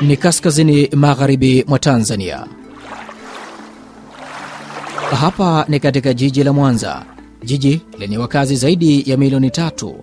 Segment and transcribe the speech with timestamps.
[0.00, 2.46] ni kaskazini magharibi mwa Tanzania.
[5.20, 7.04] Hapa ni katika jiji la Mwanza,
[7.44, 9.94] jiji lenye wakazi zaidi ya milioni tatu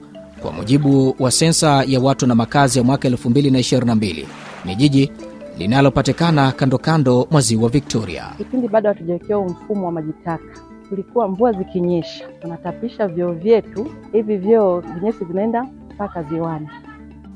[0.41, 4.25] kwa mujibu wa sensa ya watu na makazi ya mwaka 2022.
[4.65, 5.11] Ni jiji
[5.57, 8.25] linalopatikana kando kando mwa ziwa Victoria.
[8.37, 10.43] Kipindi bado hatujawekewa mfumo wa maji taka,
[10.89, 15.63] tulikuwa mvua zikinyesha tunatapisha vyoo vyetu, hivi vyoo vinyesi vinaenda
[15.95, 16.67] mpaka ziwani.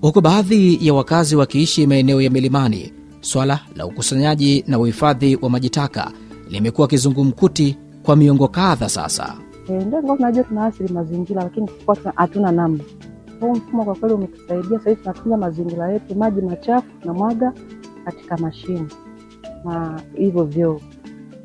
[0.06, 5.70] Huku baadhi ya wakazi wakiishi maeneo ya milimani, swala la ukusanyaji na uhifadhi wa maji
[5.70, 6.12] taka
[6.50, 9.36] limekuwa kizungumkuti kwa miongo kadha sasa.
[9.70, 11.70] E, ndio tunajua tunaathiri mazingira, lakini
[12.16, 12.84] hatuna namna.
[13.40, 14.78] Huu mfumo kwa kweli umetusaidia.
[14.80, 17.54] Sasa hivi tunatunza mazingira yetu, maji machafu tunamwaga
[18.06, 18.86] katika mashine
[19.66, 20.82] na hivyo vyoo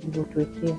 [0.01, 0.77] vilivyotuwekea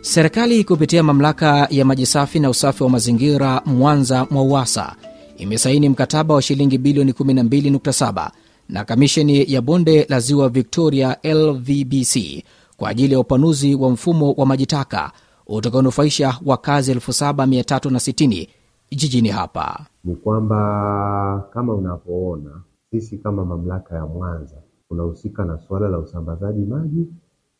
[0.00, 4.96] Serikali kupitia mamlaka ya maji safi na usafi wa mazingira Mwanza MWAUWASA
[5.36, 8.30] imesaini mkataba wa shilingi bilioni 12.7
[8.68, 12.44] na kamisheni ya bonde la ziwa Victoria LVBC
[12.76, 15.12] kwa ajili ya upanuzi wa mfumo wa maji taka
[15.46, 18.48] utakaonufaisha wakazi 7360
[18.90, 19.86] jijini hapa.
[20.04, 22.50] ni kwamba kama unavyoona
[22.90, 24.56] sisi kama mamlaka ya Mwanza
[24.88, 27.06] tunahusika na suala la usambazaji maji,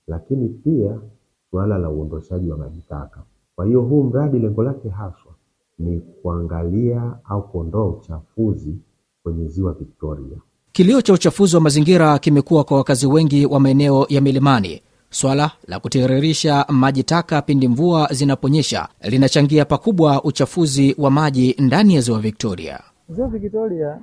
[0.07, 0.99] lakini pia
[1.51, 3.23] suala la uondoshaji wa maji taka.
[3.57, 5.26] Kwa hiyo huu mradi lengo lake haswa
[5.79, 8.79] ni kuangalia au kuondoa uchafuzi
[9.23, 10.37] kwenye ziwa Victoria.
[10.73, 14.83] Kilio cha uchafuzi wa mazingira kimekuwa kwa wakazi wengi wa maeneo ya milimani.
[15.11, 22.01] Swala la kutiririsha maji taka pindi mvua zinaponyesha linachangia pakubwa uchafuzi wa maji ndani ya
[22.01, 22.81] ziwa Victoria.
[23.09, 23.99] Ziwa Victoria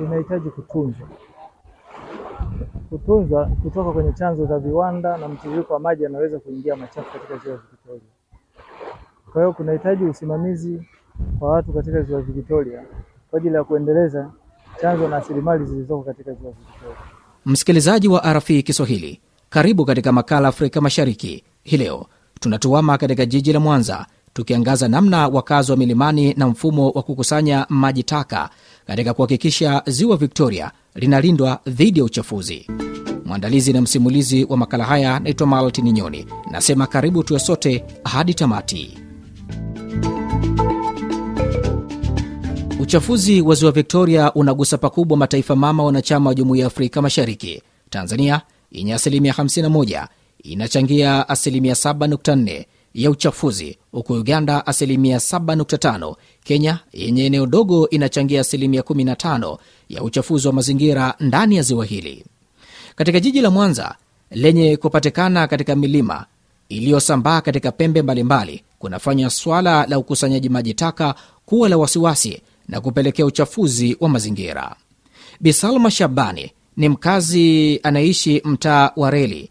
[0.00, 1.08] linahitaji kutunzwa,
[2.90, 7.56] kutunzwa kutoka kwenye chanzo za viwanda na mtiririko wa maji yanaweza kuingia machafu katika ziwa
[7.70, 8.02] Victoria.
[9.32, 10.82] Kwa hiyo kunahitaji usimamizi
[11.38, 12.82] kwa watu katika ziwa Victoria
[13.30, 14.30] kwa ajili ya kuendeleza
[14.80, 16.96] chanzo na rasilimali zilizoko katika ziwa Victoria.
[17.46, 19.20] Msikilizaji wa RFI Kiswahili,
[19.50, 21.44] karibu katika makala Afrika Mashariki.
[21.62, 22.06] Hii leo
[22.40, 28.02] tunatuama katika jiji la Mwanza, tukiangaza namna wakazi wa milimani na mfumo wa kukusanya maji
[28.02, 28.50] taka
[28.86, 32.66] katika kuhakikisha ziwa Victoria linalindwa dhidi ya uchafuzi.
[33.24, 39.07] Mwandalizi na msimulizi wa makala haya naitwa Maltini Nyoni, nasema karibu tuwe sote hadi tamati.
[42.88, 47.62] Uchafuzi wa ziwa Victoria unagusa pakubwa mataifa mama wanachama wa jumuiya ya Afrika Mashariki.
[47.90, 48.40] Tanzania
[48.72, 50.06] yenye asilimia 51
[50.42, 56.14] inachangia asilimia 7.4 ya uchafuzi, huku Uganda asilimia 7.5.
[56.44, 62.24] Kenya yenye eneo dogo inachangia asilimia 15 ya uchafuzi wa mazingira ndani ya ziwa hili.
[62.96, 63.94] Katika jiji la Mwanza
[64.30, 66.26] lenye kupatikana katika milima
[66.68, 71.14] iliyosambaa katika pembe mbalimbali, kunafanya swala la ukusanyaji maji taka
[71.46, 74.76] kuwa la wasiwasi na kupelekea uchafuzi wa mazingira.
[75.40, 79.50] Bisalma Shabani ni mkazi anayeishi mtaa wa Reli.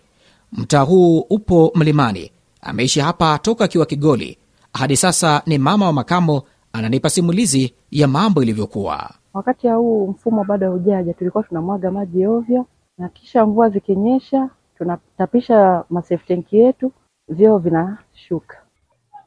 [0.51, 2.31] Mtaa huu upo mlimani.
[2.61, 4.37] Ameishi hapa toka akiwa Kigoli
[4.73, 6.43] hadi sasa ni mama wa makamo.
[6.73, 9.11] Ananipa simulizi ya mambo ilivyokuwa.
[9.33, 12.65] Wakati huu mfumo bado haujaja, tulikuwa tunamwaga maji ovyo,
[12.97, 16.91] na kisha mvua zikinyesha tunatapisha maseftenki yetu,
[17.27, 18.57] vyoo vinashuka.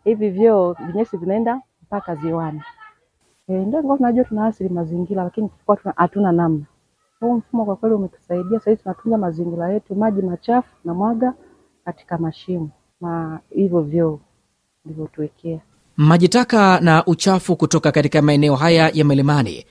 [0.04, 2.62] Hivi vyoo vinyesi vinaenda mpaka ziwani.
[3.50, 6.65] E, ndio tunajua tunaathiri mazingira, lakini tulikuwa tuna- hatuna namna.
[7.21, 8.59] Huu mfumo kwa kweli umetusaidia.
[8.59, 11.34] Sasa hivi tunatunza mazingira yetu, maji machafu na mwaga
[11.84, 14.19] katika mashimo na hivyo vyoo
[14.84, 15.61] vilivyotuwekea.
[15.97, 19.67] Maji taka na uchafu kutoka katika maeneo haya ya milimani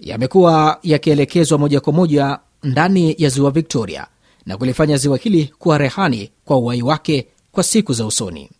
[0.00, 4.06] yamekuwa yakielekezwa moja kwa moja ndani ya ziwa Victoria
[4.46, 8.50] na kulifanya ziwa hili kuwa rehani kwa uhai wake kwa siku za usoni.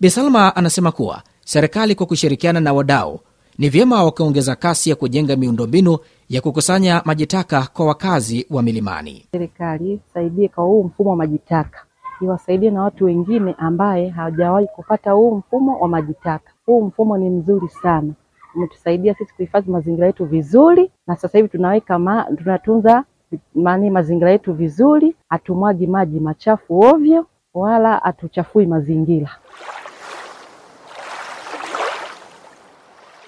[0.00, 3.20] Bisalma anasema kuwa serikali kwa kushirikiana na wadau
[3.58, 5.98] ni vyema wakaongeza kasi ya kujenga miundombinu
[6.28, 9.26] ya kukusanya majitaka kwa wakazi wa milimani.
[9.32, 11.84] Serikali saidie kwa huu mfumo wa maji taka,
[12.20, 16.50] iwasaidie na watu wengine ambaye hawajawahi kupata huu mfumo wa maji taka.
[16.66, 18.12] Huu mfumo ni mzuri sana,
[18.56, 23.04] umetusaidia sisi kuhifadhi mazingira yetu vizuri, na sasa hivi tunaweka ma, tunatunza
[23.54, 29.30] mani mazingira yetu vizuri, hatumwagi maji machafu ovyo wala hatuchafui mazingira.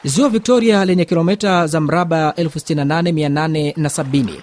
[0.06, 4.40] Ziwa Victoria lenye kilomita za mraba 68870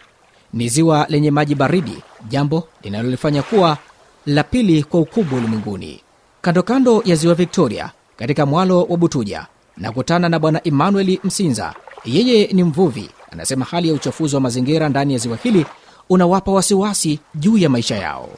[0.54, 3.78] ni ziwa lenye maji baridi, jambo linalolifanya kuwa
[4.26, 6.02] la pili kwa ukubwa ulimwenguni.
[6.42, 11.74] Kando kando ya ziwa Victoria, katika mwalo wa Butuja, nakutana na Bwana Emmanuel Msinza.
[12.06, 15.66] Yeye ni mvuvi, anasema hali ya uchafuzi wa mazingira ndani ya ziwa hili
[16.10, 18.30] unawapa wasiwasi juu ya maisha yao.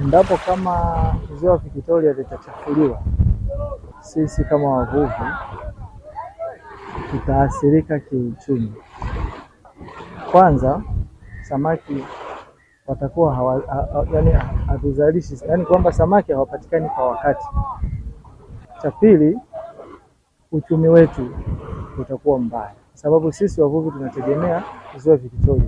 [0.00, 0.96] Endapo kama
[1.40, 3.02] ziwa Victoria litachafuliwa,
[4.00, 5.12] sisi kama wavuvi
[7.10, 8.72] tutaathirika kiuchumi.
[10.32, 10.82] Kwanza
[11.42, 12.04] samaki
[12.86, 14.30] watakuwa hawa, ha, yani
[14.66, 17.44] hatuzalishi, yani kwamba samaki hawapatikani kwa wakati.
[18.82, 19.38] Cha pili,
[20.52, 21.28] uchumi wetu
[22.00, 24.64] utakuwa mbaya, sababu sisi wavuvi tunategemea
[24.96, 25.64] ziwa Victoria.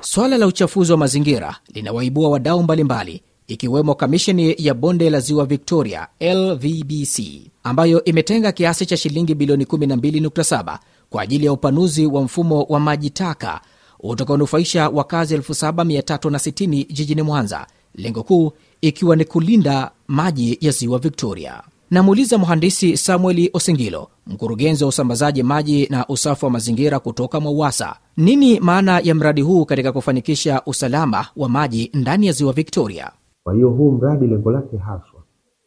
[0.00, 6.08] Swala la uchafuzi wa mazingira linawaibua wadau mbalimbali ikiwemo kamisheni ya bonde la ziwa Victoria
[6.20, 10.78] LVBC ambayo imetenga kiasi cha shilingi bilioni 12.7
[11.10, 13.60] kwa ajili ya upanuzi wa mfumo wa maji taka
[14.00, 21.62] utakaonufaisha wakazi 7360 jijini Mwanza, lengo kuu ikiwa ni kulinda maji ya ziwa Victoria.
[21.90, 28.60] Namuuliza mhandisi Samueli Osingilo, mkurugenzi wa usambazaji maji na usafi wa mazingira kutoka MWAUWASA, nini
[28.60, 33.10] maana ya mradi huu katika kufanikisha usalama wa maji ndani ya ziwa Victoria?
[33.44, 35.19] Kwa hiyo huu mradi lengo lake haswa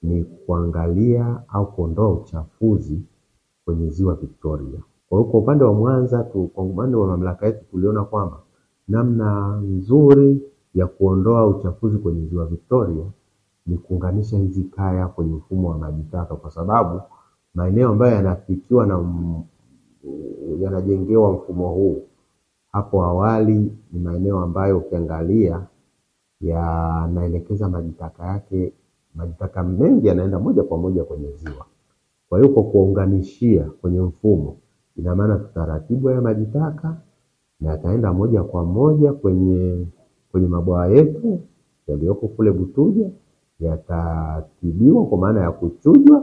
[0.04, 3.02] ni kuangalia au kuondoa uchafuzi
[3.66, 4.80] kwenye ziwa Victoria.
[5.10, 8.38] Kwa hiyo kwa upande wa Mwanza tu, kwa upande wa mamlaka yetu tuliona kwamba
[8.88, 10.42] namna nzuri
[10.76, 13.06] ya kuondoa uchafuzi kwenye ziwa Victoria
[13.68, 17.02] ni kuunganisha hizi kaya kwenye mfumo wa maji taka, kwa sababu
[17.56, 19.00] maeneo ambayo yanafikiwa na
[20.60, 22.02] yanajengewa mfumo huu
[22.72, 25.62] hapo awali ni maeneo ambayo ukiangalia
[26.42, 28.74] yanaelekeza maji taka yake,
[29.16, 31.66] maji taka mengi yanaenda moja kwa moja kwenye ziwa.
[32.30, 34.58] Kwa hiyo kwa kuunganishia kwenye mfumo,
[34.98, 36.98] ina maana tutaratibu ya maji taka
[37.60, 39.86] na yataenda moja kwa moja kwenye
[40.32, 41.40] kwenye mabwawa yetu
[41.88, 43.10] yaliyoko kule Butuja,
[43.60, 46.20] yatatibiwa kwa maana ya kuchujwa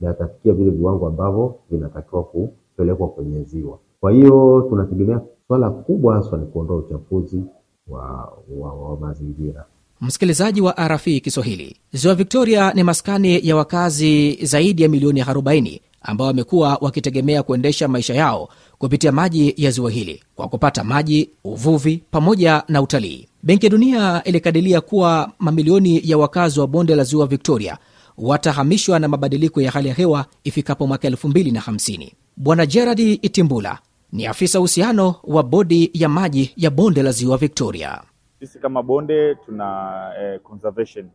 [0.00, 3.78] na yatafikia vile viwango ambavyo vinatakiwa kupelekwa kwenye ziwa.
[4.00, 7.42] Kwa hiyo tunategemea swala kubwa haswa ni kuondoa uchafuzi
[7.88, 9.64] wa, wa, wa mazingira.
[10.00, 16.26] Msikilizaji wa RFI Kiswahili, ziwa Victoria ni maskani ya wakazi zaidi ya milioni 40 ambao
[16.26, 18.48] wamekuwa wakitegemea kuendesha maisha yao
[18.78, 23.28] kupitia maji ya ziwa hili kwa kupata maji, uvuvi pamoja na utalii.
[23.42, 27.78] Benki ya Dunia ilikadiria kuwa mamilioni ya wakazi wa bonde la ziwa Victoria
[28.18, 32.10] watahamishwa na mabadiliko ya hali ya hewa ifikapo mwaka 2050.
[32.36, 33.78] Bwana Gerard Itimbula
[34.12, 38.00] ni afisa uhusiano wa bodi ya maji ya bonde la ziwa Victoria.
[38.40, 41.10] Sisi kama bonde tuna eh, conservation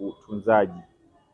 [0.00, 0.80] utunzaji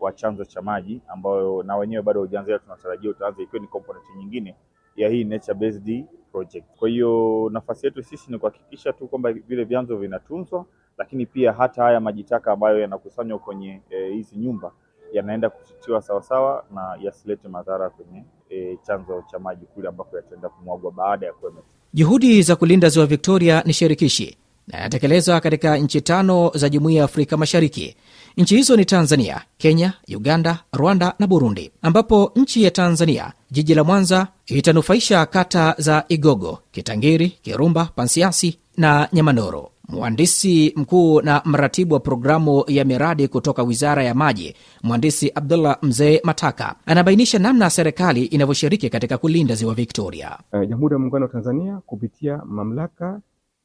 [0.00, 4.56] wa chanzo cha maji ambayo na wenyewe bado hujaanzia, tunatarajia utaanza ikiwa ni component nyingine
[4.96, 6.64] ya hii nature based project.
[6.78, 10.64] Kwa hiyo nafasi yetu sisi ni kuhakikisha tu kwamba vile vyanzo vinatunzwa,
[10.99, 14.72] lakini pia hata haya maji taka ambayo yanakusanywa kwenye eh, hizi nyumba
[15.12, 20.93] yanaenda kutitiwa sawasawa na yasilete madhara kwenye e, chanzo cha maji kule ambako yataenda kumwagwa
[20.93, 21.52] baada ya kuwa
[21.93, 24.38] Juhudi za kulinda ziwa Victoria ni shirikishi
[24.69, 27.96] na yanatekelezwa katika nchi tano za Jumuiya ya Afrika Mashariki.
[28.37, 33.84] Nchi hizo ni Tanzania, Kenya, Uganda, Rwanda na Burundi, ambapo nchi ya Tanzania, jiji la
[33.84, 39.70] Mwanza, itanufaisha kata za Igogo, Kitangiri, Kirumba, Pansiasi na Nyamanoro.
[39.88, 46.20] Mhandisi mkuu na mratibu wa programu ya miradi kutoka Wizara ya Maji, mhandisi Abdullah Mzee
[46.25, 50.38] Mataka, anabainisha namna serikali inavyoshiriki katika kulinda ziwa Victoria.
[50.52, 53.20] Eh, Jamhuri ya Muungano wa Tanzania kupitia mamlaka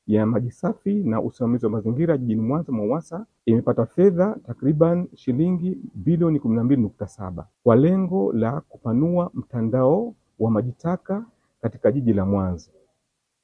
[0.10, 6.40] ya maji safi na usimamizi wa mazingira jijini Mwanza MWAUWASA imepata fedha takriban shilingi bilioni
[6.40, 11.25] kumi na mbili nukta saba kwa lengo la kupanua mtandao wa maji taka
[11.62, 12.72] katika jiji la Mwanza.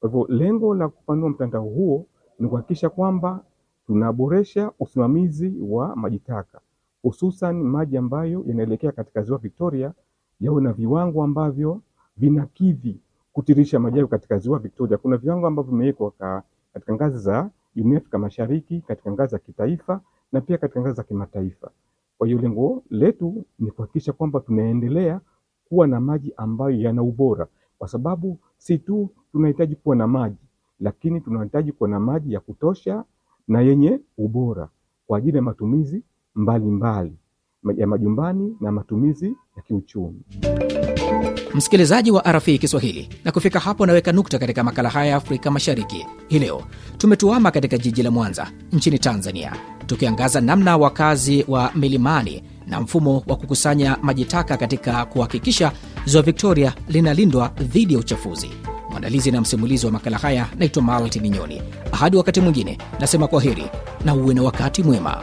[0.00, 2.06] Kwa hivyo lengo la kupanua mtandao huo
[2.38, 3.44] ni kuhakikisha kwamba
[3.86, 6.60] tunaboresha usimamizi wa maji taka,
[7.02, 9.92] hususan maji ambayo yanaelekea katika ziwa Victoria
[10.40, 11.80] yawe na viwango ambavyo
[12.16, 13.00] vinakidhi
[13.32, 14.98] kutirisha maji hayo katika ziwa Victoria.
[14.98, 16.10] Kuna viwango ambavyo vimewekwa
[16.76, 20.00] katika ngazi za Jumuiya Afrika Mashariki, katika ngazi za kitaifa
[20.32, 21.70] na pia katika ngazi za kimataifa.
[22.18, 25.20] Kwa hiyo lengo letu ni kuhakikisha kwamba tunaendelea
[25.68, 27.46] kuwa na maji ambayo yana ubora,
[27.78, 30.36] kwa sababu si tu tunahitaji kuwa na maji,
[30.80, 33.04] lakini tunahitaji kuwa na maji ya kutosha
[33.48, 34.68] na yenye ubora
[35.06, 36.02] kwa ajili ya matumizi
[36.34, 37.16] mbalimbali
[37.62, 40.22] mbali, ya majumbani na matumizi ya kiuchumi.
[41.56, 46.06] Msikilizaji wa RFI Kiswahili, na kufika hapo naweka nukta katika makala haya ya Afrika Mashariki.
[46.28, 46.62] Hii leo
[46.98, 49.52] tumetuama katika jiji la Mwanza nchini Tanzania,
[49.86, 55.72] tukiangaza namna wakazi wa milimani na mfumo wa kukusanya maji taka katika kuhakikisha
[56.04, 58.50] ziwa Victoria linalindwa dhidi ya uchafuzi.
[58.90, 61.62] Mwandalizi na msimulizi wa makala haya naitwa Malti Ninyoni.
[61.92, 63.66] Hadi wakati mwingine, nasema kwa heri
[64.04, 65.22] na uwe na wakati mwema.